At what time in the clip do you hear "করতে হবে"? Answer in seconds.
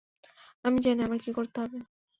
1.33-1.79